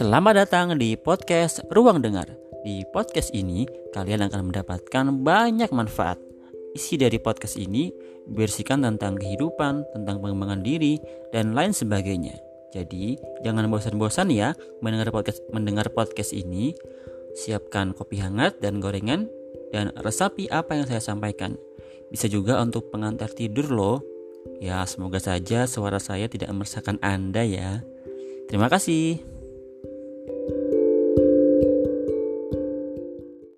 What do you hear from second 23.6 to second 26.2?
loh. Ya, semoga saja suara